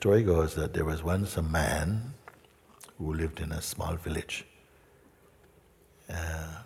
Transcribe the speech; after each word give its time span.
Story 0.00 0.22
goes 0.22 0.54
that 0.54 0.72
there 0.72 0.86
was 0.86 1.02
once 1.02 1.36
a 1.36 1.42
man 1.42 2.14
who 2.96 3.12
lived 3.12 3.38
in 3.38 3.52
a 3.52 3.60
small 3.60 3.96
village. 3.96 4.46
Uh, 6.10 6.62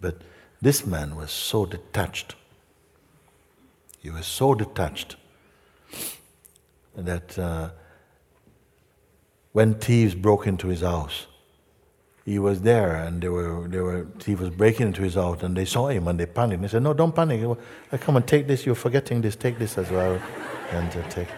but 0.00 0.18
this 0.60 0.86
man 0.86 1.16
was 1.16 1.32
so 1.32 1.66
detached. 1.66 2.36
He 3.98 4.08
was 4.08 4.24
so 4.24 4.54
detached 4.54 5.16
that 6.94 7.36
uh, 7.36 7.70
when 9.50 9.74
thieves 9.74 10.14
broke 10.14 10.46
into 10.46 10.68
his 10.68 10.82
house, 10.82 11.26
he 12.24 12.38
was 12.38 12.60
there 12.60 12.94
and 12.94 13.20
they 13.20 13.30
were, 13.30 13.66
they 13.66 13.80
were, 13.80 14.06
he 14.24 14.36
was 14.36 14.50
breaking 14.50 14.86
into 14.86 15.02
his 15.02 15.14
house 15.14 15.42
and 15.42 15.56
they 15.56 15.64
saw 15.64 15.88
him 15.88 16.06
and 16.06 16.20
they 16.20 16.26
panicked. 16.26 16.62
They 16.62 16.68
said, 16.68 16.84
No, 16.84 16.94
don't 16.94 17.16
panic. 17.16 17.58
Come 17.98 18.14
and 18.14 18.24
take 18.28 18.46
this. 18.46 18.64
You're 18.64 18.76
forgetting 18.76 19.22
this. 19.22 19.34
Take 19.34 19.58
this 19.58 19.76
as 19.76 19.90
well. 19.90 20.22
And 20.72 20.88
uh, 20.96 21.06
take. 21.10 21.28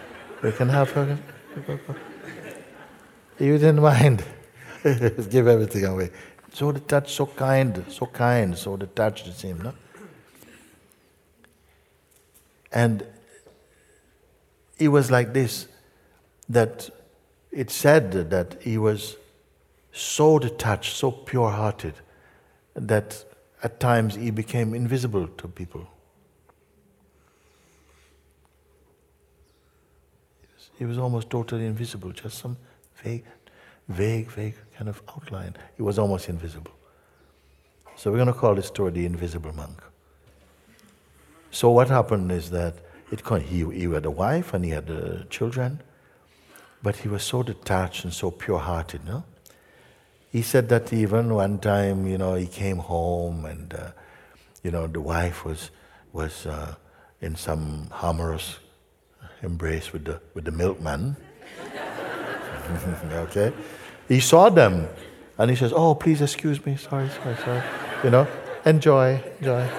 We 0.45 0.51
can 0.51 0.69
have 0.69 0.91
her. 0.91 1.17
He 3.39 3.45
didn't 3.45 3.81
mind. 3.81 4.23
Give 4.83 5.47
everything 5.47 5.85
away. 5.85 6.11
So 6.53 6.71
detached, 6.71 7.09
so 7.09 7.25
kind, 7.25 7.83
so 7.89 8.05
kind, 8.05 8.55
so 8.55 8.77
detached 8.77 9.25
it 9.25 9.33
seemed. 9.33 9.63
No? 9.63 9.73
And 12.71 13.07
it 14.77 14.89
was 14.89 15.09
like 15.09 15.33
this 15.33 15.67
that 16.47 16.91
it 17.51 17.71
said 17.71 18.11
that 18.29 18.61
he 18.61 18.77
was 18.77 19.15
so 19.93 20.37
detached, 20.37 20.95
so 20.95 21.09
pure 21.09 21.49
hearted, 21.49 21.95
that 22.75 23.25
at 23.63 23.79
times 23.79 24.13
he 24.13 24.29
became 24.29 24.75
invisible 24.75 25.27
to 25.27 25.47
people. 25.47 25.87
He 30.77 30.85
was 30.85 30.97
almost 30.97 31.29
totally 31.29 31.65
invisible, 31.65 32.11
just 32.11 32.37
some 32.37 32.57
vague, 33.03 33.25
vague, 33.87 34.29
vague 34.29 34.55
kind 34.77 34.89
of 34.89 35.01
outline. 35.09 35.55
He 35.77 35.83
was 35.83 35.97
almost 35.97 36.29
invisible. 36.29 36.71
So 37.95 38.11
we're 38.11 38.17
going 38.17 38.27
to 38.27 38.33
call 38.33 38.55
this 38.55 38.67
story 38.67 38.91
the 38.91 39.05
invisible 39.05 39.53
monk. 39.53 39.81
So 41.51 41.71
what 41.71 41.87
happened 41.87 42.31
is 42.31 42.49
that 42.51 42.75
it, 43.11 43.21
he, 43.43 43.63
he 43.71 43.83
had 43.85 44.05
a 44.05 44.11
wife 44.11 44.53
and 44.53 44.65
he 44.65 44.71
had 44.71 44.89
uh, 44.91 45.23
children, 45.29 45.81
but 46.83 46.97
he 46.97 47.07
was 47.07 47.23
so 47.23 47.43
detached 47.43 48.03
and 48.03 48.13
so 48.13 48.29
pure-hearted, 48.31 49.05
no? 49.05 49.23
He 50.31 50.41
said 50.41 50.67
that 50.67 50.91
even 50.91 51.33
one 51.33 51.59
time, 51.59 52.05
you 52.05 52.17
know, 52.17 52.33
he 52.33 52.47
came 52.47 52.79
home 52.79 53.45
and, 53.45 53.73
uh, 53.73 53.91
you 54.63 54.71
know, 54.71 54.85
the 54.85 54.99
wife 54.99 55.45
was, 55.45 55.71
was 56.11 56.45
uh, 56.45 56.75
in 57.21 57.37
some 57.37 57.87
amorous 58.03 58.59
embrace 59.45 59.93
with 59.93 60.05
the, 60.05 60.19
with 60.33 60.45
the 60.45 60.51
milkman. 60.51 61.15
okay? 63.11 63.53
He 64.07 64.19
saw 64.19 64.49
them 64.49 64.87
and 65.37 65.49
he 65.49 65.55
says, 65.55 65.71
Oh, 65.73 65.95
please 65.95 66.21
excuse 66.21 66.63
me. 66.65 66.75
Sorry, 66.75 67.09
sorry, 67.09 67.35
sorry. 67.37 67.63
You 68.03 68.09
know, 68.09 68.27
enjoy, 68.65 69.21
enjoy. 69.39 69.69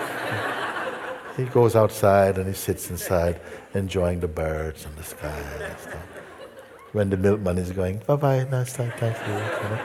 He 1.37 1.44
goes 1.44 1.77
outside 1.77 2.38
and 2.38 2.47
he 2.47 2.54
sits 2.54 2.91
inside 2.91 3.41
enjoying 3.75 4.21
the 4.21 4.28
birds 4.28 4.87
and 4.87 4.97
the 4.97 5.03
sky 5.03 5.38
and 5.60 5.78
stuff. 5.78 6.06
When 6.93 7.10
the 7.10 7.19
milkman 7.19 7.59
is 7.59 7.72
going, 7.72 7.98
bye 8.06 8.16
bye, 8.16 8.44
nice 8.50 8.72
time, 8.72 8.93
thank 8.97 9.19
you. 9.27 9.34
you 9.34 9.69
know? 9.71 9.81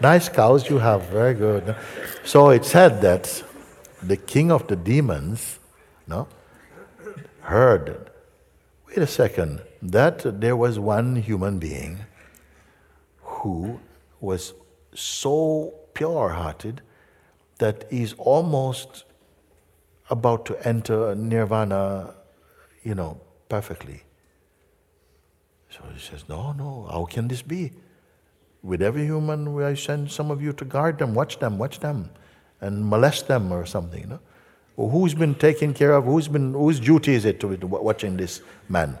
Nice 0.00 0.30
cows 0.30 0.70
you 0.70 0.78
have, 0.78 1.02
very 1.08 1.34
good. 1.34 1.76
So 2.24 2.48
it 2.50 2.64
said 2.64 3.02
that 3.02 3.42
the 4.02 4.16
king 4.16 4.50
of 4.50 4.66
the 4.66 4.76
demons 4.76 5.58
no, 6.06 6.28
heard, 7.42 8.10
wait 8.94 9.02
a 9.02 9.06
second, 9.06 9.60
that 9.82 10.40
there 10.40 10.56
was 10.56 10.78
one 10.78 11.16
human 11.16 11.58
being 11.58 11.98
who 13.22 13.80
was 14.20 14.54
so 14.94 15.74
pure 15.94 16.28
hearted 16.28 16.80
that 17.58 17.86
he's 17.90 18.12
almost 18.18 19.04
about 20.10 20.46
to 20.46 20.54
enter 20.66 21.14
nirvana, 21.16 22.14
you 22.84 22.94
know, 22.94 23.20
perfectly. 23.48 24.04
So 25.70 25.80
he 25.92 25.98
says, 25.98 26.28
No, 26.28 26.52
no, 26.52 26.86
how 26.90 27.04
can 27.06 27.28
this 27.28 27.42
be? 27.42 27.72
with 28.62 28.80
every 28.80 29.04
human, 29.04 29.62
I 29.62 29.74
send 29.74 30.10
some 30.10 30.30
of 30.30 30.40
you 30.40 30.54
to 30.54 30.64
guard 30.64 30.98
them, 30.98 31.14
watch 31.14 31.38
them, 31.38 31.58
watch 31.58 31.80
them, 31.80 32.08
and 32.62 32.82
molest 32.88 33.28
them 33.28 33.52
or 33.52 33.66
something. 33.66 34.00
You 34.00 34.06
know? 34.06 34.20
Who's 34.76 35.14
been 35.14 35.34
taken 35.36 35.72
care 35.72 35.92
of? 35.92 36.04
Who's 36.04 36.26
been, 36.28 36.52
whose 36.52 36.80
duty 36.80 37.14
is 37.14 37.24
it 37.24 37.38
to 37.40 37.56
be 37.56 37.64
watching 37.66 38.16
this 38.16 38.40
man? 38.68 38.98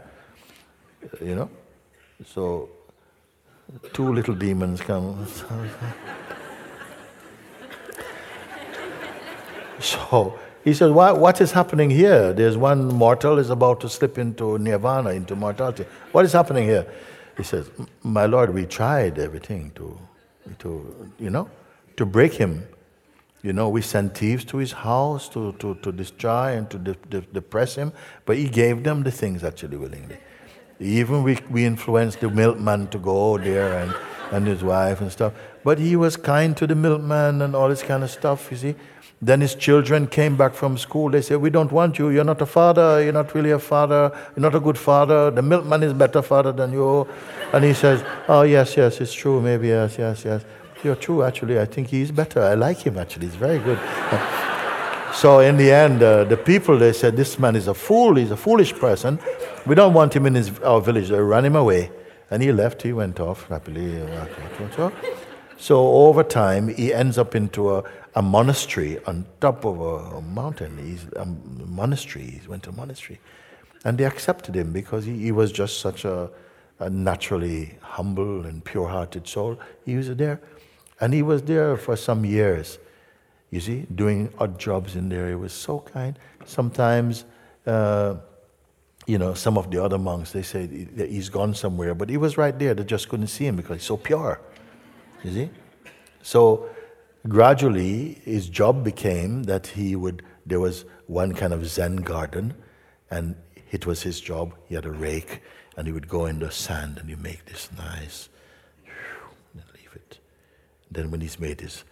Uh, 1.02 1.24
you 1.24 1.34
know? 1.34 1.50
So, 2.26 2.68
two 3.92 4.12
little 4.12 4.34
demons 4.36 4.80
come. 4.80 5.26
so, 9.80 10.38
he 10.64 10.72
what, 10.72 11.18
what 11.18 11.40
is 11.40 11.52
happening 11.52 11.90
here? 11.90 12.32
There's 12.32 12.56
one 12.56 12.86
mortal 12.86 13.38
is 13.38 13.50
about 13.50 13.80
to 13.80 13.88
slip 13.88 14.16
into 14.16 14.56
nirvana, 14.58 15.10
into 15.10 15.36
mortality. 15.36 15.84
What 16.12 16.24
is 16.24 16.32
happening 16.32 16.64
here? 16.64 16.86
He 17.36 17.42
says, 17.42 17.68
My 18.02 18.24
Lord, 18.24 18.54
we 18.54 18.64
tried 18.64 19.18
everything 19.18 19.72
to, 19.74 19.98
to 20.60 21.10
you 21.18 21.30
know, 21.30 21.50
to 21.96 22.06
break 22.06 22.32
him. 22.32 22.66
You 23.44 23.52
know, 23.52 23.68
we 23.68 23.82
sent 23.82 24.16
thieves 24.16 24.42
to 24.46 24.56
his 24.56 24.72
house 24.72 25.28
to, 25.28 25.52
to, 25.58 25.74
to 25.74 25.92
destroy 25.92 26.56
and 26.56 26.68
to 26.70 26.78
de- 26.78 26.94
de- 27.10 27.20
depress 27.20 27.74
him, 27.74 27.92
but 28.24 28.38
he 28.38 28.48
gave 28.48 28.82
them 28.82 29.02
the 29.02 29.10
things 29.10 29.44
actually 29.44 29.76
willingly. 29.76 30.16
Even 30.80 31.22
we, 31.22 31.38
we 31.50 31.66
influenced 31.66 32.20
the 32.20 32.30
milkman 32.30 32.88
to 32.88 32.98
go 32.98 33.36
there 33.36 33.80
and, 33.80 33.94
and 34.32 34.46
his 34.46 34.64
wife 34.64 35.02
and 35.02 35.12
stuff. 35.12 35.34
But 35.62 35.78
he 35.78 35.94
was 35.94 36.16
kind 36.16 36.56
to 36.56 36.66
the 36.66 36.74
milkman 36.74 37.42
and 37.42 37.54
all 37.54 37.68
this 37.68 37.82
kind 37.82 38.02
of 38.02 38.10
stuff, 38.10 38.50
you 38.50 38.56
see. 38.56 38.74
Then 39.20 39.42
his 39.42 39.54
children 39.54 40.06
came 40.06 40.36
back 40.36 40.54
from 40.54 40.78
school. 40.78 41.10
They 41.10 41.20
said, 41.20 41.36
We 41.36 41.50
don't 41.50 41.70
want 41.70 41.98
you. 41.98 42.08
You're 42.08 42.24
not 42.24 42.40
a 42.40 42.46
father. 42.46 43.02
You're 43.02 43.12
not 43.12 43.34
really 43.34 43.50
a 43.50 43.58
father. 43.58 44.10
You're 44.34 44.42
not 44.42 44.54
a 44.54 44.60
good 44.60 44.76
father. 44.78 45.30
The 45.30 45.42
milkman 45.42 45.82
is 45.82 45.92
better 45.92 46.22
father 46.22 46.52
than 46.52 46.72
you. 46.72 47.06
And 47.52 47.62
he 47.62 47.74
says, 47.74 48.04
Oh, 48.26 48.42
yes, 48.42 48.76
yes, 48.76 49.00
it's 49.00 49.12
true. 49.12 49.40
Maybe, 49.40 49.68
yes, 49.68 49.96
yes, 49.98 50.24
yes. 50.24 50.44
You're 50.84 50.96
true, 50.96 51.22
actually. 51.22 51.58
I 51.58 51.64
think 51.64 51.88
he's 51.88 52.10
better. 52.10 52.42
I 52.42 52.52
like 52.52 52.78
him, 52.86 52.98
actually. 52.98 53.26
He's 53.26 53.36
very 53.36 53.58
good. 53.58 53.78
so, 55.14 55.40
in 55.40 55.56
the 55.56 55.72
end, 55.72 56.02
uh, 56.02 56.24
the 56.24 56.36
people, 56.36 56.78
they 56.78 56.92
said, 56.92 57.16
This 57.16 57.38
man 57.38 57.56
is 57.56 57.68
a 57.68 57.74
fool. 57.74 58.16
He's 58.16 58.30
a 58.30 58.36
foolish 58.36 58.74
person. 58.74 59.18
We 59.64 59.74
don't 59.74 59.94
want 59.94 60.14
him 60.14 60.26
in 60.26 60.34
his, 60.34 60.58
our 60.58 60.82
village. 60.82 61.08
They 61.08 61.18
ran 61.18 61.46
him 61.46 61.56
away. 61.56 61.90
And 62.30 62.42
he 62.42 62.52
left. 62.52 62.82
He 62.82 62.92
went 62.92 63.18
off 63.18 63.48
happily. 63.48 64.02
So, 65.56 65.86
over 65.86 66.22
time, 66.22 66.68
he 66.68 66.92
ends 66.92 67.16
up 67.16 67.34
into 67.34 67.76
a, 67.76 67.84
a 68.14 68.20
monastery 68.20 69.02
on 69.06 69.24
top 69.40 69.64
of 69.64 69.80
a, 69.80 70.20
mountain. 70.20 70.76
He's 70.76 71.06
a 71.16 71.24
monastery. 71.24 72.40
He 72.42 72.48
went 72.48 72.64
to 72.64 72.70
a 72.70 72.72
monastery. 72.72 73.20
And 73.84 73.96
they 73.96 74.04
accepted 74.04 74.54
him 74.54 74.72
because 74.72 75.06
he, 75.06 75.16
he 75.16 75.32
was 75.32 75.52
just 75.52 75.80
such 75.80 76.04
a, 76.04 76.28
a 76.80 76.90
naturally 76.90 77.78
humble 77.80 78.44
and 78.44 78.62
pure 78.62 78.88
hearted 78.88 79.26
soul. 79.26 79.58
He 79.86 79.96
was 79.96 80.14
there. 80.14 80.40
And 81.00 81.12
he 81.12 81.22
was 81.22 81.42
there 81.42 81.76
for 81.76 81.96
some 81.96 82.24
years, 82.24 82.78
you 83.50 83.60
see, 83.60 83.86
doing 83.94 84.32
odd 84.38 84.58
jobs 84.58 84.96
in 84.96 85.08
there. 85.08 85.28
He 85.28 85.34
was 85.34 85.52
so 85.52 85.80
kind. 85.80 86.18
Sometimes, 86.44 87.24
uh, 87.66 88.16
you 89.06 89.18
know, 89.18 89.34
some 89.34 89.58
of 89.58 89.70
the 89.70 89.82
other 89.82 89.98
monks, 89.98 90.32
they 90.32 90.42
say 90.42 90.66
he's 90.96 91.28
gone 91.28 91.54
somewhere, 91.54 91.94
but 91.94 92.08
he 92.08 92.16
was 92.16 92.38
right 92.38 92.58
there. 92.58 92.74
They 92.74 92.84
just 92.84 93.08
couldn't 93.08 93.26
see 93.26 93.46
him 93.46 93.56
because 93.56 93.76
he's 93.78 93.86
so 93.86 93.96
pure, 93.96 94.40
you 95.22 95.32
see. 95.32 95.50
So 96.22 96.70
gradually 97.28 98.20
his 98.24 98.48
job 98.48 98.84
became 98.84 99.44
that 99.44 99.66
he 99.68 99.96
would 99.96 100.22
there 100.44 100.60
was 100.60 100.84
one 101.06 101.32
kind 101.32 101.54
of 101.54 101.66
zen 101.66 101.96
garden 101.96 102.54
and 103.10 103.34
it 103.70 103.86
was 103.86 104.02
his 104.02 104.20
job 104.20 104.54
he 104.66 104.74
had 104.74 104.84
a 104.84 104.90
rake 104.90 105.40
and 105.76 105.86
he 105.86 105.92
would 105.92 106.06
go 106.06 106.26
in 106.26 106.38
the 106.38 106.50
sand 106.50 106.98
and 106.98 107.08
he 107.08 107.16
make 107.16 107.44
this 107.46 107.70
nice 107.78 108.28
then 110.94 111.10
when 111.10 111.20
he's 111.20 111.38
made 111.38 111.60
his 111.60 111.84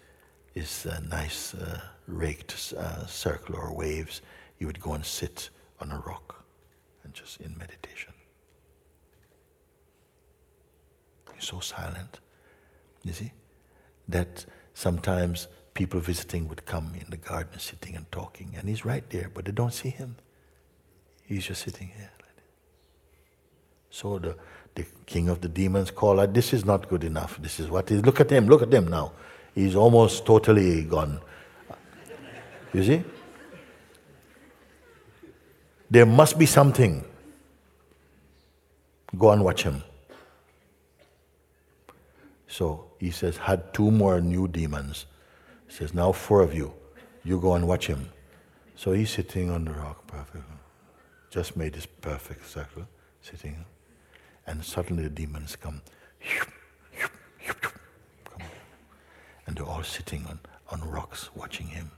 his 0.55 0.87
uh, 0.87 1.01
nice 1.09 1.55
uh, 1.55 1.81
raked 2.07 2.75
uh, 2.77 3.07
circle 3.07 3.57
or 3.57 3.75
waves 3.75 4.23
he 4.57 4.65
would 4.65 4.81
go 4.81 4.93
and 4.93 5.05
sit 5.05 5.51
on 5.81 5.91
a 5.91 5.99
rock 6.07 6.45
and 7.05 7.15
just 7.15 7.41
in 7.41 7.57
meditation 7.59 8.13
he's 11.35 11.45
so 11.45 11.61
silent 11.61 12.21
you 13.03 13.13
see 13.13 13.33
that 14.09 14.45
sometimes 14.75 15.49
people 15.75 16.01
visiting 16.01 16.49
would 16.49 16.65
come 16.67 16.93
in 16.99 17.09
the 17.11 17.17
garden 17.17 17.59
sitting 17.59 17.97
and 17.97 18.11
talking, 18.13 18.55
and 18.57 18.69
he's 18.69 18.85
right 18.85 19.09
there, 19.11 19.31
but 19.33 19.45
they 19.45 19.53
don't 19.53 19.73
see 19.73 19.89
him. 19.89 20.17
He's 21.25 21.47
just 21.47 21.63
sitting 21.63 21.89
here. 21.89 22.11
So 23.93 24.19
the, 24.19 24.35
the 24.75 24.87
king 25.05 25.29
of 25.29 25.43
the 25.43 25.49
demons 25.49 25.91
called 25.91 26.19
out, 26.19 26.33
This 26.33 26.55
is 26.55 26.65
not 26.65 26.89
good 26.89 27.05
enough. 27.05 27.39
This 27.41 27.61
is 27.61 27.69
what 27.69 27.91
is. 27.91 28.05
Look 28.05 28.21
at 28.21 28.31
him, 28.31 28.47
look 28.49 28.63
at 28.63 28.73
him 28.73 28.89
now. 28.89 29.13
He's 29.55 29.77
almost 29.77 30.25
totally 30.25 30.83
gone. 30.83 31.21
You 32.73 32.83
see? 32.83 33.05
There 35.91 36.07
must 36.07 36.39
be 36.39 36.47
something. 36.47 37.05
Go 39.19 39.31
and 39.31 39.45
watch 39.45 39.63
him. 39.63 39.83
So 42.49 42.87
he 42.99 43.11
says, 43.11 43.37
had 43.37 43.75
two 43.75 43.91
more 43.91 44.23
new 44.23 44.49
demons. 44.49 45.05
He 45.69 45.75
says, 45.75 45.93
now 45.93 46.13
four 46.13 46.41
of 46.41 46.55
you. 46.55 46.73
You 47.25 47.39
go 47.39 47.55
and 47.55 47.69
watch 47.69 47.89
him. 47.89 48.09
So 48.75 48.93
he's 48.93 49.11
sitting 49.11 49.51
on 49.51 49.67
the 49.67 49.73
rock, 49.73 50.07
perfect. 50.07 50.45
Just 51.31 51.59
made 51.59 51.75
this 51.75 51.85
perfect 51.85 52.47
circle, 52.47 52.89
sitting. 53.21 53.67
And 54.47 54.65
suddenly 54.65 55.05
the 55.05 55.11
demons 55.11 55.57
come. 55.57 55.83
And 59.47 59.57
they're 59.57 59.67
all 59.67 59.83
sitting 59.83 60.27
on, 60.27 60.41
on 60.71 60.89
rocks 60.89 61.31
watching 61.35 61.69
him. 61.69 61.91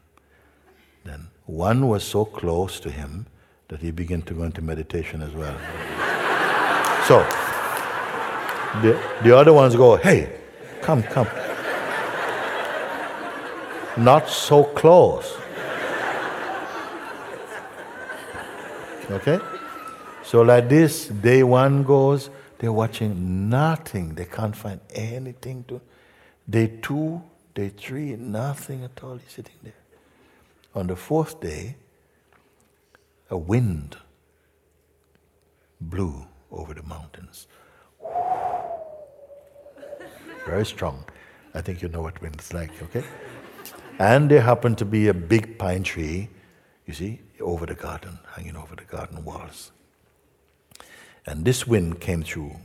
Then 1.05 1.29
one 1.47 1.89
was 1.89 2.05
so 2.05 2.25
close 2.25 2.81
to 2.81 2.91
him 2.91 3.27
that 3.69 3.81
he 3.81 3.91
began 3.91 4.23
to 4.23 4.35
go 4.35 4.43
into 4.43 4.63
meditation 4.63 5.23
as 5.23 5.33
well. 5.33 5.57
so 7.07 7.21
the, 8.83 9.01
the 9.23 9.37
other 9.37 9.53
ones 9.53 9.77
go, 9.77 9.97
hey, 9.97 10.31
come, 10.81 11.03
come. 11.03 11.29
Not 13.97 14.29
so 14.29 14.65
close. 14.65 15.37
Okay? 19.11 19.39
So, 20.25 20.41
like 20.41 20.71
this, 20.71 21.09
day 21.09 21.43
one 21.43 21.83
goes, 21.83 22.31
they're 22.59 22.73
watching 22.73 23.51
nothing. 23.51 24.15
They 24.15 24.25
can't 24.25 24.57
find 24.57 24.81
anything 24.95 25.65
to. 25.69 25.83
Day 26.49 26.79
two, 26.81 27.23
day 27.55 27.69
three, 27.69 28.17
nothing 28.17 28.85
at 28.85 29.05
all. 29.05 29.19
He's 29.19 29.33
sitting 29.33 29.57
there. 29.63 29.75
On 30.75 30.87
the 30.87 30.97
fourth 30.97 31.41
day, 31.41 31.77
a 33.29 33.37
wind 33.37 33.99
blew 35.79 36.27
over 36.51 36.73
the 36.73 36.83
mountains. 36.85 37.47
Very 40.47 40.65
strong. 40.65 41.05
I 41.53 41.61
think 41.61 41.83
you 41.83 41.89
know 41.89 42.01
what 42.01 42.21
wind 42.23 42.41
is 42.41 42.55
like, 42.55 42.71
okay? 42.83 43.05
And 43.99 44.31
there 44.31 44.41
happened 44.41 44.79
to 44.79 44.87
be 44.87 45.09
a 45.09 45.15
big 45.15 45.59
pine 45.59 45.83
tree, 45.83 46.31
you 46.87 46.95
see, 46.95 47.21
over 47.41 47.67
the 47.67 47.75
garden, 47.75 48.19
hanging 48.35 48.57
over 48.57 48.75
the 48.75 48.85
garden 48.85 49.23
walls. 49.23 49.71
And 51.27 51.45
this 51.45 51.67
wind 51.67 52.01
came 52.01 52.23
through. 52.23 52.57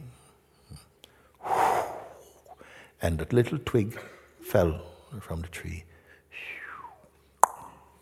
And 3.01 3.17
that 3.19 3.31
little 3.31 3.57
twig 3.59 3.97
fell 4.41 4.81
from 5.21 5.41
the 5.41 5.47
tree 5.47 5.85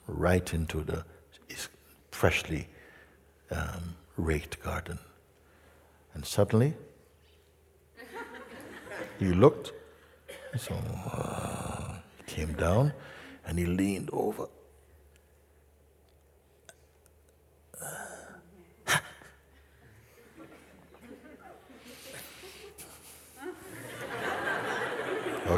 right 0.08 0.54
into 0.54 0.82
the 0.82 1.06
freshly 2.12 2.68
um, 3.52 3.96
raked 4.16 4.62
garden. 4.64 4.98
And 6.14 6.26
suddenly, 6.26 6.74
he 9.20 9.26
looked, 9.28 9.72
so 10.58 10.74
uh, 11.12 11.94
he 12.18 12.24
came 12.24 12.54
down 12.54 12.94
and 13.46 13.60
he 13.60 13.66
leaned 13.66 14.10
over. 14.12 14.48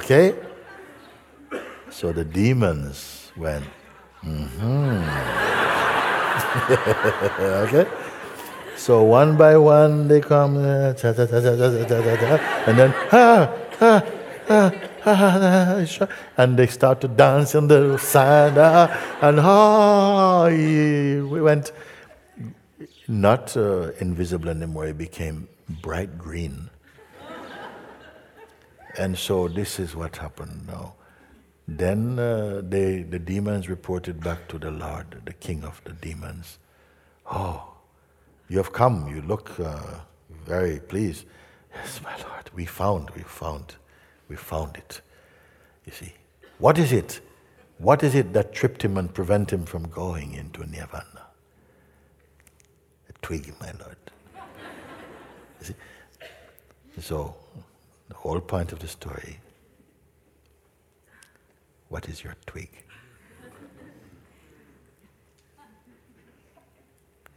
Okay? 0.10 0.34
So 1.92 2.12
the 2.12 2.26
demons 2.26 3.30
went, 3.38 3.64
mm-hmm. 4.26 5.06
okay? 7.70 7.86
So 8.76 9.04
one 9.04 9.38
by 9.38 9.56
one 9.58 10.08
they 10.08 10.20
come, 10.20 10.58
uh, 10.58 10.96
and 10.98 12.74
then, 12.74 12.92
ah, 13.14 13.54
ah, 13.82 14.02
ah, 14.50 14.74
ah, 15.06 16.08
and 16.38 16.58
they 16.58 16.66
start 16.66 17.02
to 17.02 17.08
dance 17.08 17.54
on 17.54 17.68
the 17.68 17.98
sand, 18.00 18.58
ah, 18.58 18.90
and 19.22 19.40
ah, 19.40 20.48
we 20.48 21.22
went 21.22 21.72
not 23.08 23.56
uh, 23.56 23.92
invisible 24.00 24.50
anymore, 24.50 24.88
it 24.88 24.98
became 24.98 25.48
bright 25.84 26.18
green. 26.18 26.69
And 29.00 29.18
so 29.18 29.48
this 29.48 29.80
is 29.80 29.96
what 29.96 30.18
happened 30.18 30.68
now. 30.68 30.94
Then 31.66 32.20
uh, 32.20 32.62
they, 32.68 33.04
the 33.04 33.18
demons 33.18 33.70
reported 33.70 34.22
back 34.22 34.50
to 34.50 34.58
the 34.58 34.72
Lord, 34.72 35.22
the 35.24 35.32
king 35.32 35.64
of 35.64 35.82
the 35.86 35.94
demons. 35.94 36.60
Oh, 37.32 37.76
you 38.50 38.58
have 38.58 38.74
come. 38.74 39.08
You 39.08 39.22
look 39.22 39.58
uh, 39.58 40.00
very 40.46 40.82
pleased. 40.82 41.24
Yes, 41.74 42.02
my 42.04 42.12
Lord, 42.28 42.50
we 42.54 42.66
found, 42.66 43.10
we 43.12 43.22
found, 43.22 43.76
we 44.28 44.36
found 44.36 44.76
it. 44.76 45.00
You 45.86 45.94
see, 45.94 46.14
what 46.58 46.78
is 46.78 46.92
it? 46.92 47.22
What 47.78 48.04
is 48.04 48.16
it 48.16 48.34
that 48.34 48.52
tripped 48.52 48.84
him 48.84 48.98
and 48.98 49.14
prevent 49.14 49.50
him 49.54 49.64
from 49.66 49.88
going 49.88 50.34
into 50.34 50.66
nirvana? 50.66 51.28
A 53.08 53.14
twig, 53.22 53.54
my 53.62 53.72
Lord. 53.80 53.98
So 57.00 57.34
the 58.10 58.16
whole 58.16 58.42
point 58.42 58.74
of 58.74 58.80
the 58.80 58.88
story 58.88 59.40
what 61.90 62.08
is 62.08 62.24
your 62.24 62.36
twig? 62.46 62.70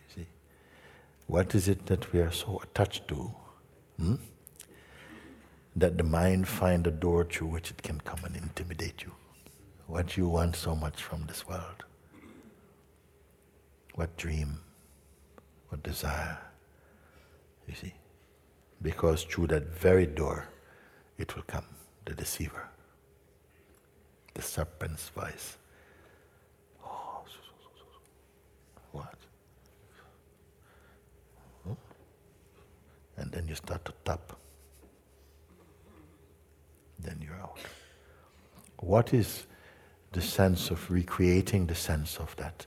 You 0.08 0.14
see? 0.14 0.26
What 1.26 1.55
is 1.55 1.69
it 1.69 1.86
that 1.86 2.12
we 2.12 2.20
are 2.20 2.31
so 2.31 2.60
attached 2.62 3.08
to? 3.08 3.34
Hmm? 3.98 4.14
That 5.74 5.96
the 5.96 6.05
mind 6.05 6.46
find 6.48 6.86
a 6.86 6.91
door 6.91 7.24
through 7.24 7.48
which 7.48 7.70
it 7.70 7.82
can 7.82 7.98
come 8.02 8.22
and 8.24 8.36
intimidate 8.36 9.02
you. 9.02 9.12
What 9.86 10.19
you 10.19 10.29
want 10.29 10.55
so 10.55 10.76
much 10.76 11.02
from 11.02 11.24
this 11.26 11.48
world. 11.48 11.84
What 13.94 14.17
dream, 14.19 14.60
what 15.70 15.82
desire. 15.82 16.38
You 17.67 17.74
see? 17.74 17.94
Because 18.82 19.24
through 19.24 19.46
that 19.48 19.69
very 19.69 20.06
door, 20.06 20.48
it 21.19 21.34
will 21.36 21.42
come, 21.42 21.66
the 22.04 22.14
deceiver, 22.14 22.69
the 24.34 24.42
serpent's 24.42 25.08
voice. 25.10 25.56
Oh, 26.84 27.24
what? 28.92 29.14
And 33.16 33.31
then 33.31 33.46
you 33.46 33.54
start 33.54 33.84
to 33.84 33.92
tap. 34.04 34.32
Then 36.98 37.20
you're 37.20 37.36
out. 37.36 37.58
What 38.78 39.14
is 39.14 39.46
the 40.12 40.20
sense 40.20 40.70
of 40.70 40.90
recreating 40.90 41.66
the 41.66 41.74
sense 41.74 42.16
of 42.16 42.34
that? 42.36 42.66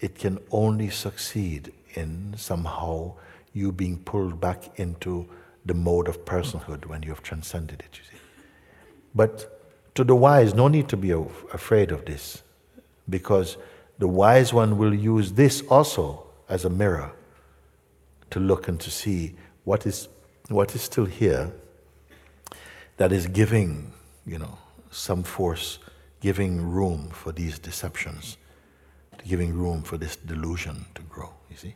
It 0.00 0.18
can 0.18 0.38
only 0.50 0.90
succeed 0.90 1.72
in 1.94 2.34
somehow 2.36 3.14
you 3.52 3.72
being 3.72 3.98
pulled 3.98 4.40
back 4.40 4.78
into 4.78 5.28
the 5.64 5.74
mode 5.74 6.08
of 6.08 6.24
personhood 6.24 6.86
when 6.86 7.02
you 7.02 7.10
have 7.10 7.22
transcended 7.22 7.80
it, 7.80 7.98
you 7.98 8.04
see. 8.04 8.22
But 9.14 9.60
to 9.94 10.04
the 10.04 10.14
wise, 10.14 10.54
no 10.54 10.68
need 10.68 10.88
to 10.88 10.96
be 10.96 11.10
afraid 11.10 11.90
of 11.90 12.04
this, 12.04 12.42
because 13.08 13.56
the 13.98 14.08
wise 14.08 14.52
one 14.52 14.78
will 14.78 14.94
use 14.94 15.32
this 15.32 15.62
also 15.68 16.26
as 16.48 16.64
a 16.64 16.70
mirror 16.70 17.12
to 18.30 18.40
look 18.40 18.68
and 18.68 18.78
to 18.80 18.90
see 18.90 19.34
what 19.64 19.86
is, 19.86 20.08
what 20.48 20.74
is 20.74 20.82
still 20.82 21.06
here 21.06 21.52
that 22.96 23.12
is 23.12 23.26
giving, 23.26 23.92
you 24.26 24.38
know, 24.38 24.58
some 24.90 25.22
force, 25.22 25.78
giving 26.20 26.70
room 26.70 27.08
for 27.10 27.32
these 27.32 27.58
deceptions, 27.58 28.36
giving 29.26 29.52
room 29.56 29.82
for 29.82 29.96
this 29.96 30.16
delusion 30.16 30.84
to 30.94 31.02
grow, 31.02 31.30
you 31.50 31.56
see. 31.56 31.74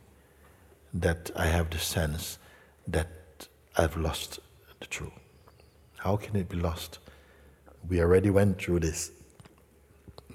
That 0.93 1.31
I 1.35 1.47
have 1.47 1.69
the 1.69 1.77
sense 1.79 2.37
that 2.87 3.07
I've 3.75 3.97
lost 3.97 4.39
the 4.79 4.85
truth. 4.85 5.11
How 5.97 6.15
can 6.15 6.35
it 6.35 6.47
be 6.47 6.57
lost? 6.57 6.99
We 7.89 8.01
already 8.01 8.29
went 8.29 8.61
through 8.61 8.81
this. 8.81 9.11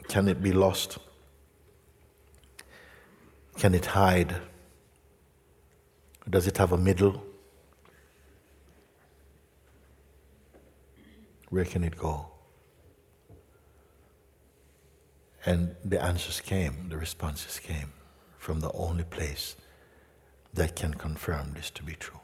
Can 0.08 0.28
it 0.28 0.42
be 0.42 0.52
lost? 0.52 0.98
Can 3.58 3.74
it 3.74 3.86
hide? 3.86 4.34
Does 6.28 6.46
it 6.46 6.58
have 6.58 6.72
a 6.72 6.78
middle? 6.78 7.22
Where 11.50 11.64
can 11.64 11.84
it 11.84 11.96
go? 11.96 12.26
And 15.46 15.76
the 15.84 16.02
answers 16.02 16.40
came, 16.40 16.88
the 16.88 16.98
responses 16.98 17.58
came 17.58 17.92
from 18.38 18.60
the 18.60 18.72
only 18.72 19.04
place 19.04 19.56
that 20.52 20.76
can 20.76 20.94
confirm 20.94 21.54
this 21.54 21.70
to 21.70 21.82
be 21.82 21.94
true. 21.94 22.20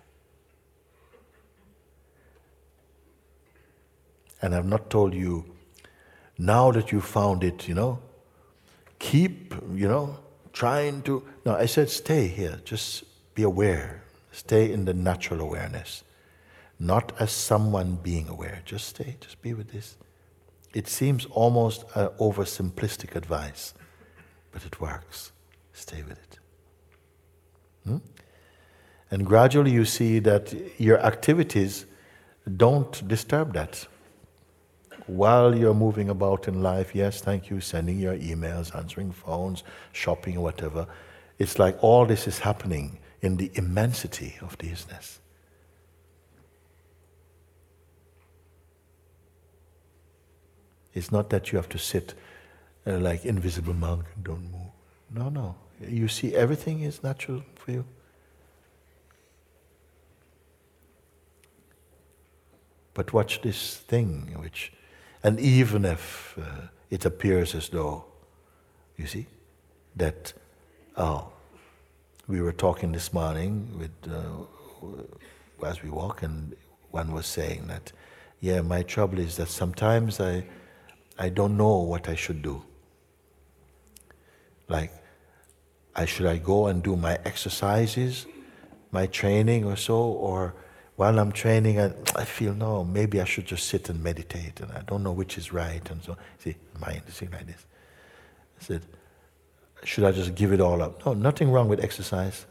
And 4.45 4.55
I've 4.55 4.67
not 4.67 4.91
told 4.91 5.15
you, 5.15 5.47
now 6.37 6.71
that 6.71 6.93
you 6.93 7.01
found 7.01 7.43
it, 7.43 7.67
you 7.67 7.75
know, 7.75 7.99
keep, 8.99 9.55
you 9.73 9.89
know, 9.89 10.19
trying 10.53 11.01
to. 11.05 11.23
No, 11.47 11.55
I 11.55 11.65
said, 11.65 11.89
stay 11.89 12.27
here. 12.27 12.61
Just 12.63 13.05
be 13.35 13.43
aware. 13.43 14.03
Stay 14.33 14.71
in 14.71 14.85
the 14.85 14.93
natural 14.93 15.41
awareness, 15.41 16.05
not 16.79 17.13
as 17.19 17.31
someone 17.33 17.97
being 18.03 18.29
aware. 18.29 18.61
Just 18.67 18.89
stay, 18.89 19.17
just 19.19 19.41
be 19.41 19.55
with 19.55 19.73
this. 19.73 19.97
It 20.75 20.89
seems 20.89 21.25
almost 21.25 21.85
an 21.95 22.09
oversimplistic 22.21 23.17
advice, 23.17 23.73
but 24.53 24.67
it 24.67 24.79
works. 24.79 25.33
Stay 25.73 26.03
with 26.03 26.19
it. 26.19 26.39
Hmm? 27.87 27.97
And 29.11 29.25
gradually 29.25 29.71
you 29.71 29.87
see 29.87 30.19
that 30.19 30.55
your 30.79 30.99
activities 31.01 31.87
don't 32.59 33.09
disturb 33.09 33.55
that. 33.55 33.87
While 35.07 35.55
you're 35.55 35.75
moving 35.75 36.09
about 36.09 36.49
in 36.49 36.63
life, 36.63 36.95
yes, 36.95 37.21
thank 37.21 37.51
you, 37.51 37.61
sending 37.61 37.99
your 37.99 38.17
emails, 38.17 38.75
answering 38.75 39.13
phones, 39.13 39.63
shopping, 39.93 40.41
whatever. 40.41 40.87
It's 41.39 41.59
like 41.59 41.77
all 41.83 42.07
this 42.07 42.27
is 42.27 42.39
happening 42.39 42.99
in 43.21 43.37
the 43.37 43.51
immensity 43.55 44.37
of 44.41 44.57
the 44.59 44.69
isness. 44.69 45.19
It's 50.95 51.11
not 51.11 51.29
that 51.31 51.53
you 51.53 51.57
have 51.57 51.69
to 51.71 51.79
sit 51.79 52.15
uh, 52.87 52.99
like 52.99 53.25
invisible 53.25 53.75
monk 53.75 54.05
and 54.15 54.25
don't 54.25 54.53
move. 54.53 54.71
No, 55.11 55.29
no. 55.29 55.57
You 55.81 56.09
see 56.09 56.35
everything 56.35 56.83
is 56.83 57.03
natural 57.03 57.43
for 57.57 57.73
you. 57.73 57.85
But 62.95 63.13
watch 63.13 63.43
this 63.43 63.77
thing, 63.77 64.37
which, 64.39 64.73
and 65.25 65.41
even 65.41 65.87
if 65.87 66.39
uh, 66.39 66.69
it 66.91 67.07
appears 67.07 67.55
as 67.55 67.71
though, 67.71 68.05
you 68.99 69.07
see, 69.07 69.27
that, 69.97 70.35
oh, 70.99 71.33
we 72.29 72.43
were 72.43 72.53
talking 72.53 72.93
this 72.93 73.11
morning 73.13 73.71
with, 73.79 74.13
uh, 74.13 75.67
as 75.67 75.83
we 75.83 75.89
walk, 75.89 76.23
and 76.23 76.55
one 76.91 77.11
was 77.11 77.27
saying 77.27 77.67
that, 77.69 77.91
yeah, 78.41 78.61
my 78.61 78.83
trouble 78.83 79.19
is 79.19 79.37
that 79.39 79.49
sometimes 79.49 80.21
I, 80.21 80.45
I 81.19 81.31
don't 81.31 81.57
know 81.57 81.79
what 81.79 82.07
I 82.07 82.15
should 82.15 82.43
do. 82.43 82.63
Like, 84.69 84.93
I 85.97 86.05
should 86.05 86.27
I 86.27 86.37
go 86.37 86.67
and 86.67 86.83
do 86.83 86.97
my 86.97 87.19
exercises, 87.25 88.27
my 88.91 89.07
training 89.07 89.65
or 89.65 89.77
so, 89.77 89.97
or 89.97 90.55
while 90.97 91.19
I'm 91.19 91.33
training, 91.33 91.81
I, 91.81 91.93
I 92.15 92.25
feel 92.25 92.55
no, 92.55 92.85
maybe 92.85 93.21
I 93.21 93.25
should 93.25 93.47
just 93.47 93.69
sit 93.69 93.89
and 93.89 94.03
meditate, 94.03 94.61
and 94.61 94.71
I 94.73 94.83
don't 94.83 95.03
know 95.03 95.13
which 95.13 95.37
is 95.37 95.53
right, 95.53 95.89
and 95.91 96.03
so 96.03 96.17
see, 96.39 96.55
mind 96.81 97.03
is 97.09 97.21
like 97.21 97.47
this. 97.47 97.67
I 98.61 98.65
said, 98.65 98.83
should 99.83 100.05
I 100.05 100.13
just 100.13 100.35
give 100.35 100.53
it 100.53 100.61
all 100.61 100.81
up? 100.83 101.05
No, 101.05 101.15
nothing 101.15 101.51
wrong 101.51 101.69
with 101.69 101.83
exercise, 101.83 102.47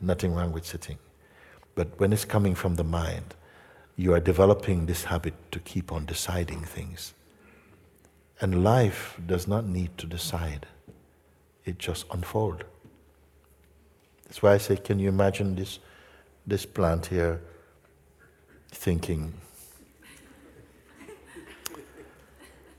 nothing 0.00 0.34
wrong 0.34 0.52
with 0.52 0.66
sitting, 0.66 0.98
but 1.74 1.98
when 1.98 2.12
it's 2.12 2.24
coming 2.24 2.54
from 2.54 2.74
the 2.74 2.84
mind, 2.84 3.34
you 3.96 4.12
are 4.12 4.20
developing 4.20 4.84
this 4.84 5.04
habit 5.04 5.34
to 5.52 5.58
keep 5.60 5.90
on 5.90 6.04
deciding 6.04 6.62
things. 6.62 7.14
And 8.42 8.62
life 8.62 9.18
does 9.26 9.48
not 9.48 9.64
need 9.64 9.96
to 9.96 10.06
decide, 10.06 10.66
it 11.64 11.78
just 11.78 12.04
unfolds. 12.10 12.64
That's 14.24 14.42
why 14.42 14.52
I 14.52 14.58
say, 14.58 14.76
can 14.76 14.98
you 14.98 15.08
imagine 15.08 15.56
this, 15.56 15.78
this 16.46 16.64
plant 16.64 17.06
here 17.06 17.40
thinking, 18.70 19.34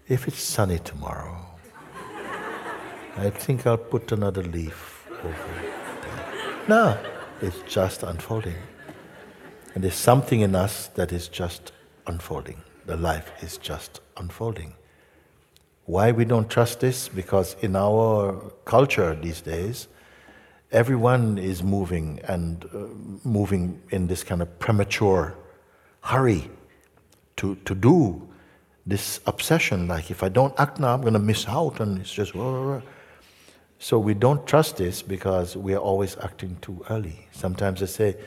if 0.07 0.27
it's 0.27 0.41
sunny 0.41 0.79
tomorrow, 0.79 1.37
I 3.17 3.29
think 3.29 3.65
I'll 3.65 3.77
put 3.77 4.11
another 4.11 4.43
leaf 4.43 5.07
over 5.23 5.49
it. 5.63 6.69
No, 6.69 6.97
it's 7.41 7.59
just 7.67 8.03
unfolding. 8.03 8.55
And 9.73 9.83
there's 9.83 9.95
something 9.95 10.41
in 10.41 10.55
us 10.55 10.87
that 10.95 11.11
is 11.11 11.27
just 11.27 11.71
unfolding. 12.05 12.61
The 12.85 12.95
life 12.95 13.31
is 13.41 13.57
just 13.57 14.01
unfolding. 14.15 14.73
Why 15.85 16.11
we 16.11 16.25
don't 16.25 16.49
trust 16.49 16.79
this? 16.79 17.09
Because 17.09 17.55
in 17.61 17.75
our 17.75 18.33
culture 18.65 19.15
these 19.15 19.41
days, 19.41 19.87
everyone 20.71 21.37
is 21.37 21.63
moving 21.63 22.19
and 22.27 22.65
uh, 22.65 22.87
moving 23.23 23.81
in 23.89 24.07
this 24.07 24.23
kind 24.23 24.41
of 24.41 24.59
premature 24.59 25.35
hurry 26.01 26.49
to, 27.37 27.55
to 27.65 27.75
do 27.75 28.27
this 28.85 29.19
obsession. 29.25 29.87
Like, 29.87 30.11
if 30.11 30.23
I 30.23 30.29
don't 30.29 30.53
act 30.59 30.79
now, 30.79 30.93
I'm 30.93 31.01
going 31.01 31.13
to 31.13 31.19
miss 31.19 31.47
out, 31.47 31.79
and 31.79 31.99
it's 31.99 32.11
just. 32.11 32.33
Blah, 32.33 32.51
blah, 32.51 32.63
blah. 32.63 32.81
So 33.79 33.99
we 33.99 34.13
don't 34.13 34.45
trust 34.47 34.77
this 34.77 35.01
because 35.01 35.55
we 35.55 35.73
are 35.75 35.79
always 35.79 36.17
acting 36.17 36.57
too 36.61 36.83
early. 36.89 37.27
Sometimes 37.31 37.79
they 37.79 37.85
say, 37.85 38.17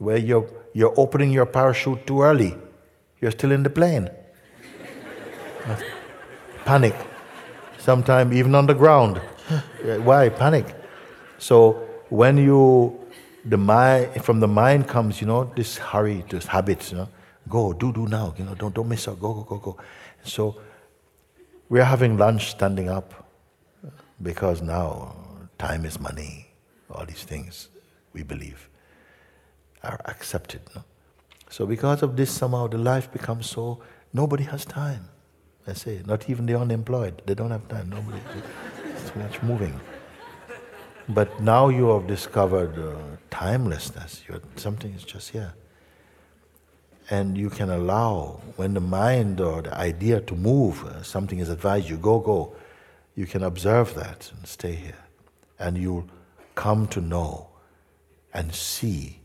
well, 0.00 0.18
you're, 0.18 0.48
you're 0.72 0.94
opening 0.96 1.30
your 1.30 1.46
parachute 1.46 2.06
too 2.06 2.22
early. 2.22 2.56
You're 3.20 3.30
still 3.30 3.52
in 3.52 3.62
the 3.62 3.70
plane 3.70 4.10
panic. 6.64 6.94
Sometimes 7.78 8.34
even 8.34 8.54
on 8.54 8.66
the 8.66 8.74
ground. 8.74 9.18
Why 10.02 10.28
panic? 10.28 10.74
So 11.38 11.85
when 12.08 12.36
you 12.36 13.00
the 13.44 13.56
mind 13.56 14.24
from 14.24 14.40
the 14.40 14.48
mind 14.48 14.88
comes, 14.88 15.20
you 15.20 15.26
know, 15.26 15.44
this 15.56 15.78
hurry, 15.78 16.24
this 16.28 16.46
habits, 16.46 16.92
you 16.92 16.98
know, 16.98 17.08
go, 17.48 17.72
do, 17.72 17.92
do 17.92 18.06
now, 18.06 18.34
you 18.36 18.44
know, 18.44 18.54
don't 18.54 18.74
don't 18.74 18.88
miss 18.88 19.08
out, 19.08 19.20
go, 19.20 19.34
go, 19.34 19.42
go, 19.42 19.58
go. 19.58 19.76
So 20.24 20.60
we're 21.68 21.84
having 21.84 22.16
lunch 22.16 22.50
standing 22.50 22.88
up 22.88 23.28
because 24.22 24.62
now 24.62 25.16
time 25.58 25.84
is 25.84 25.98
money. 26.00 26.48
All 26.90 27.04
these 27.04 27.24
things 27.24 27.68
we 28.12 28.22
believe 28.22 28.68
are 29.82 30.00
accepted. 30.06 30.60
No? 30.74 30.84
So 31.50 31.66
because 31.66 32.02
of 32.02 32.16
this, 32.16 32.30
somehow 32.30 32.66
the 32.68 32.78
life 32.78 33.12
becomes 33.12 33.48
so 33.48 33.80
nobody 34.12 34.44
has 34.44 34.64
time. 34.64 35.08
I 35.66 35.72
say, 35.72 36.00
not 36.06 36.30
even 36.30 36.46
the 36.46 36.58
unemployed. 36.58 37.22
They 37.26 37.34
don't 37.34 37.50
have 37.50 37.66
time. 37.68 37.90
Nobody. 37.90 38.18
It's 38.96 39.10
too 39.10 39.18
much 39.18 39.42
moving. 39.42 39.78
But 41.08 41.40
now 41.40 41.68
you 41.68 41.88
have 41.90 42.06
discovered 42.08 42.76
uh, 42.78 42.96
timelessness. 43.30 44.22
You're, 44.28 44.40
something 44.56 44.92
is 44.92 45.04
just 45.04 45.30
here. 45.30 45.54
And 47.08 47.38
you 47.38 47.48
can 47.48 47.70
allow, 47.70 48.40
when 48.56 48.74
the 48.74 48.80
mind 48.80 49.40
or 49.40 49.62
the 49.62 49.72
idea 49.72 50.20
to 50.22 50.34
move, 50.34 50.84
uh, 50.84 51.04
something 51.04 51.38
is 51.38 51.48
advised 51.48 51.88
you, 51.88 51.96
go, 51.96 52.18
go, 52.18 52.56
you 53.14 53.26
can 53.26 53.44
observe 53.44 53.94
that 53.94 54.32
and 54.36 54.46
stay 54.46 54.72
here. 54.72 55.04
And 55.60 55.78
you'll 55.78 56.08
come 56.56 56.88
to 56.88 57.00
know 57.00 57.50
and 58.34 58.52
see 58.52 59.20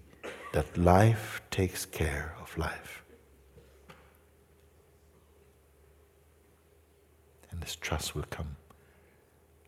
that 0.53 0.77
life 0.77 1.41
takes 1.49 1.85
care 1.85 2.35
of 2.39 2.55
life. 2.57 3.03
And 7.49 7.59
this 7.59 7.75
trust 7.75 8.13
will 8.13 8.25
come 8.29 8.55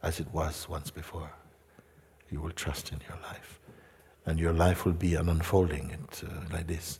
as 0.03 0.19
it 0.19 0.27
was 0.31 0.69
once 0.69 0.91
before. 0.91 1.31
You 2.33 2.41
will 2.41 2.51
trust 2.51 2.91
in 2.91 2.99
your 3.07 3.19
life. 3.21 3.59
And 4.25 4.39
your 4.39 4.53
life 4.53 4.85
will 4.85 4.93
be 4.93 5.13
an 5.13 5.29
unfolding 5.29 5.91
it, 5.91 6.23
uh, 6.23 6.51
like 6.51 6.65
this. 6.65 6.99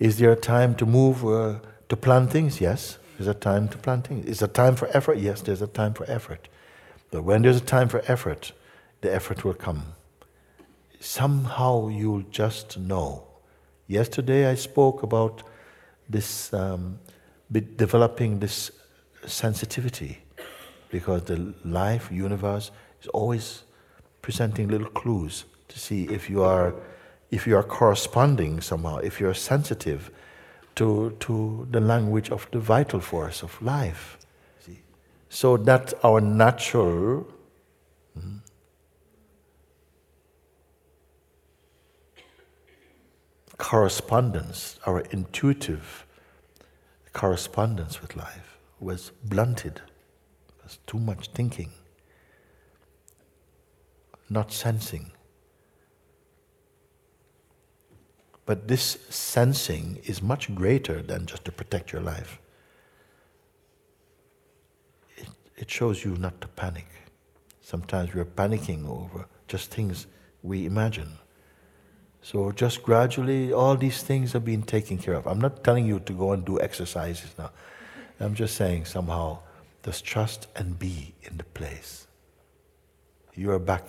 Is 0.00 0.18
there 0.18 0.32
a 0.32 0.36
time 0.36 0.74
to 0.74 0.86
move, 0.86 1.24
uh, 1.24 1.60
to 1.88 1.96
plan 1.96 2.26
things? 2.26 2.60
Yes. 2.60 2.98
There's 3.16 3.28
a 3.28 3.34
time 3.34 3.68
to 3.68 3.78
plan 3.78 4.02
things. 4.02 4.26
Is 4.26 4.42
a 4.42 4.48
time 4.48 4.74
for 4.74 4.88
effort? 4.92 5.18
Yes, 5.18 5.40
there's 5.40 5.62
a 5.62 5.68
time 5.68 5.94
for 5.94 6.04
effort. 6.10 6.48
But 7.12 7.22
when 7.22 7.42
there's 7.42 7.58
a 7.58 7.68
time 7.76 7.88
for 7.88 8.02
effort, 8.08 8.52
the 9.02 9.14
effort 9.14 9.44
will 9.44 9.54
come. 9.54 9.94
Somehow 10.98 11.86
you'll 11.86 12.26
just 12.30 12.76
know. 12.76 13.22
Yesterday 13.86 14.50
I 14.50 14.56
spoke 14.56 15.04
about 15.04 15.44
this 16.08 16.52
um, 16.52 16.98
developing 17.52 18.40
this 18.40 18.72
sensitivity 19.26 20.18
because 20.90 21.22
the 21.24 21.54
life 21.64 22.10
universe 22.10 22.70
is 23.04 23.08
always 23.08 23.62
presenting 24.22 24.68
little 24.68 24.90
clues 24.90 25.44
to 25.68 25.78
see 25.78 26.04
if 26.04 26.30
you 26.30 26.42
are 26.42 26.74
if 27.30 27.46
you 27.46 27.56
are 27.56 27.62
corresponding 27.62 28.60
somehow 28.60 28.96
if 28.98 29.20
you're 29.20 29.34
sensitive 29.34 30.10
to 30.74 31.16
to 31.20 31.66
the 31.70 31.80
language 31.80 32.30
of 32.30 32.48
the 32.50 32.58
vital 32.58 33.00
force 33.00 33.42
of 33.42 33.60
life 33.62 34.18
see? 34.60 34.80
so 35.28 35.56
that 35.56 35.92
our 36.02 36.20
natural 36.20 37.26
hmm, 38.18 38.36
correspondence 43.58 44.78
our 44.86 45.00
intuitive 45.10 46.04
correspondence 47.14 48.02
with 48.02 48.16
life 48.16 48.58
was 48.80 49.12
blunted. 49.24 49.80
There's 50.58 50.78
too 50.86 50.98
much 50.98 51.28
thinking, 51.28 51.70
not 54.28 54.52
sensing. 54.52 55.10
But 58.46 58.68
this 58.68 58.98
sensing 59.08 60.00
is 60.04 60.22
much 60.22 60.54
greater 60.54 61.02
than 61.02 61.26
just 61.26 61.44
to 61.46 61.52
protect 61.52 61.92
your 61.92 62.02
life. 62.02 62.38
It, 65.16 65.28
it 65.56 65.70
shows 65.70 66.04
you 66.04 66.16
not 66.16 66.40
to 66.42 66.48
panic. 66.48 66.86
Sometimes 67.62 68.14
we're 68.14 68.26
panicking 68.26 68.86
over 68.86 69.26
just 69.48 69.70
things 69.70 70.06
we 70.42 70.66
imagine. 70.66 71.18
So 72.20 72.52
just 72.52 72.82
gradually, 72.82 73.52
all 73.52 73.76
these 73.76 74.02
things 74.02 74.34
are 74.34 74.40
being 74.40 74.62
taken 74.62 74.98
care 74.98 75.14
of. 75.14 75.26
I'm 75.26 75.40
not 75.40 75.64
telling 75.64 75.86
you 75.86 76.00
to 76.00 76.12
go 76.12 76.32
and 76.32 76.44
do 76.44 76.60
exercises 76.60 77.34
now. 77.38 77.50
I'm 78.20 78.34
just 78.34 78.56
saying 78.56 78.84
somehow, 78.84 79.40
just 79.82 80.04
trust 80.04 80.46
and 80.56 80.78
be 80.78 81.14
in 81.22 81.36
the 81.36 81.44
place. 81.44 82.06
You 83.34 83.50
are 83.50 83.58
back 83.58 83.84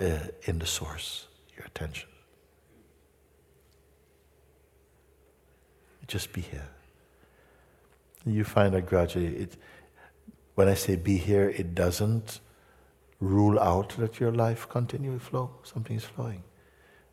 uh, 0.00 0.18
in 0.44 0.58
the 0.58 0.66
source, 0.66 1.26
your 1.56 1.66
attention. 1.66 2.08
Just 6.06 6.32
be 6.32 6.40
here. 6.40 6.68
You 8.24 8.44
find 8.44 8.74
that 8.74 8.86
gradually, 8.86 9.36
it, 9.36 9.56
when 10.54 10.68
I 10.68 10.74
say 10.74 10.96
be 10.96 11.16
here, 11.16 11.50
it 11.50 11.74
doesn't 11.74 12.40
rule 13.20 13.58
out 13.58 13.90
that 13.98 14.20
your 14.20 14.32
life 14.32 14.68
continually 14.68 15.18
flow. 15.18 15.50
Something 15.62 15.96
is 15.96 16.04
flowing. 16.04 16.42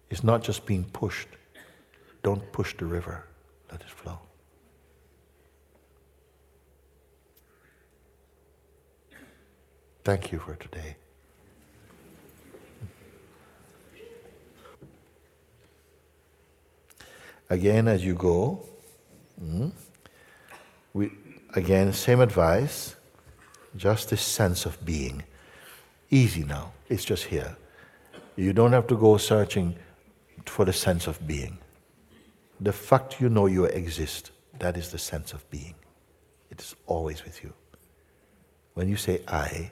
It's 0.10 0.24
not 0.24 0.44
just 0.44 0.66
being 0.66 0.86
pushed. 0.86 1.28
Don't 2.24 2.52
push 2.52 2.76
the 2.78 2.86
river, 2.86 3.26
let 3.72 3.82
it 3.82 3.90
flow. 3.90 4.20
Thank 10.04 10.32
you 10.32 10.40
for 10.40 10.56
today. 10.56 10.98
Again, 17.50 17.88
as 17.88 18.04
you 18.04 18.16
go, 18.16 18.66
hmm, 19.40 19.70
we, 20.94 21.12
again, 21.54 21.94
same 21.94 22.20
advice, 22.20 22.96
just 23.76 24.10
this 24.10 24.22
sense 24.22 24.66
of 24.66 24.84
being. 24.84 25.24
Easy 26.10 26.44
now, 26.44 26.74
it's 26.90 27.06
just 27.06 27.26
here. 27.26 27.56
You 28.36 28.54
don't 28.54 28.72
have 28.72 28.88
to 28.88 28.98
go 28.98 29.18
searching 29.18 29.76
for 30.46 30.66
the 30.66 30.74
sense 30.74 31.08
of 31.08 31.26
being. 31.28 31.58
The 32.60 32.74
fact 32.74 33.20
you 33.20 33.30
know 33.30 33.46
you 33.46 33.66
exist, 33.66 34.32
that 34.60 34.78
is 34.78 34.92
the 34.92 34.98
sense 34.98 35.34
of 35.34 35.48
being. 35.50 35.76
It 36.50 36.62
is 36.62 36.76
always 36.86 37.24
with 37.24 37.44
you. 37.44 37.54
When 38.74 38.90
you 38.90 38.96
say 38.96 39.22
I, 39.28 39.72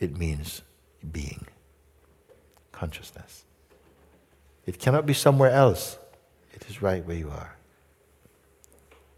it 0.00 0.16
means 0.16 0.62
being, 1.12 1.46
consciousness. 2.72 3.44
It 4.66 4.78
cannot 4.78 5.06
be 5.06 5.14
somewhere 5.14 5.50
else. 5.50 5.98
It 6.60 6.68
is 6.68 6.82
right 6.82 7.06
where 7.06 7.16
you 7.16 7.30
are. 7.30 7.54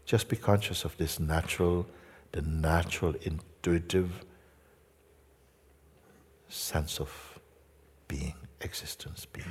Just 0.05 0.29
be 0.29 0.35
conscious 0.35 0.85
of 0.85 0.95
this 0.97 1.19
natural, 1.19 1.87
the 2.33 2.43
natural, 2.43 3.15
intuitive 3.23 4.23
sense 6.49 6.99
of 6.99 7.39
being, 8.07 8.35
existence, 8.61 9.25
being. 9.25 9.47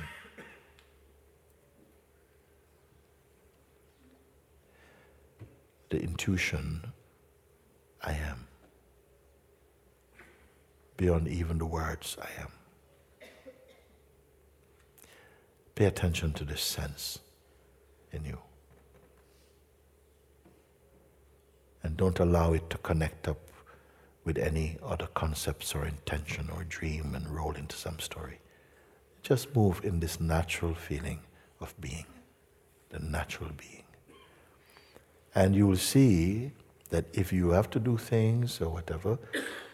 the 5.89 6.01
intuition 6.01 6.93
I 8.01 8.13
am. 8.13 8.47
Beyond 10.95 11.27
even 11.27 11.57
the 11.57 11.65
words 11.65 12.15
I 12.21 12.41
am. 12.41 12.51
Pay 15.75 15.83
attention 15.83 16.31
to 16.31 16.45
this 16.45 16.61
sense 16.61 17.19
in 18.11 18.25
you. 18.25 18.37
And 21.83 21.97
don't 21.97 22.19
allow 22.19 22.53
it 22.53 22.69
to 22.69 22.77
connect 22.77 23.27
up 23.27 23.39
with 24.23 24.37
any 24.37 24.77
other 24.83 25.07
concepts 25.07 25.73
or 25.73 25.85
intention 25.85 26.49
or 26.55 26.63
dream 26.65 27.15
and 27.15 27.27
roll 27.27 27.53
into 27.53 27.75
some 27.75 27.99
story. 27.99 28.39
Just 29.23 29.55
move 29.55 29.81
in 29.83 29.99
this 29.99 30.19
natural 30.19 30.75
feeling 30.75 31.21
of 31.59 31.79
being, 31.81 32.05
the 32.89 32.99
natural 32.99 33.49
being. 33.57 33.83
And 35.33 35.55
you 35.55 35.67
will 35.67 35.77
see 35.77 36.51
that 36.89 37.05
if 37.13 37.31
you 37.31 37.49
have 37.49 37.69
to 37.71 37.79
do 37.79 37.97
things 37.97 38.61
or 38.61 38.69
whatever, 38.69 39.17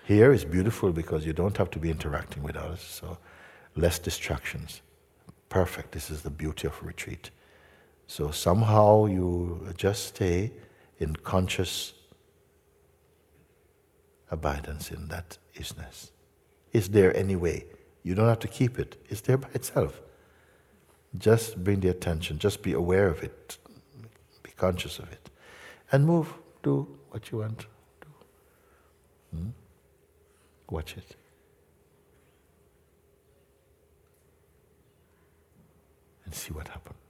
here 0.05 0.31
is 0.31 0.45
beautiful 0.45 0.91
because 0.91 1.25
you 1.25 1.33
don't 1.33 1.57
have 1.57 1.69
to 1.71 1.79
be 1.79 1.89
interacting 1.89 2.43
with 2.43 2.55
others, 2.55 2.81
so 2.81 3.17
less 3.75 3.99
distractions. 3.99 4.81
Perfect. 5.49 5.91
This 5.91 6.09
is 6.09 6.21
the 6.21 6.29
beauty 6.29 6.67
of 6.67 6.81
retreat. 6.83 7.31
So 8.07 8.31
somehow 8.31 9.05
you 9.05 9.73
just 9.75 10.07
stay 10.07 10.51
in 10.97 11.15
conscious 11.17 11.93
abidance 14.31 14.91
in 14.91 15.09
that 15.09 15.37
isness. 15.55 16.11
It's 16.71 16.87
there 16.87 17.15
anyway. 17.15 17.65
You 18.03 18.15
don't 18.15 18.27
have 18.27 18.39
to 18.39 18.47
keep 18.47 18.79
it, 18.79 18.95
it's 19.09 19.21
there 19.21 19.37
by 19.37 19.49
itself. 19.53 20.01
Just 21.17 21.63
bring 21.63 21.81
the 21.81 21.89
attention, 21.89 22.39
just 22.39 22.61
be 22.61 22.73
aware 22.73 23.07
of 23.09 23.23
it, 23.23 23.57
be 24.43 24.51
conscious 24.51 24.99
of 24.99 25.11
it 25.11 25.29
and 25.91 26.05
move. 26.05 26.33
Do 26.63 26.87
what 27.11 27.31
you 27.31 27.39
want 27.39 27.59
to 27.59 27.65
do. 28.01 28.07
Hmm? 29.37 29.49
Watch 30.69 30.97
it. 30.97 31.15
And 36.25 36.33
see 36.33 36.51
what 36.51 36.67
happens. 36.67 37.06